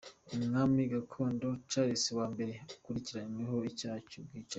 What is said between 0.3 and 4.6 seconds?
Umwami gakondo, Charles Mumbere, akurikiranyweho icyaha cy'ubwicanyi.